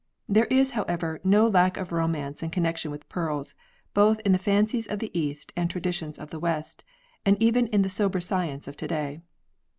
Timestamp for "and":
5.55-5.69, 7.23-7.39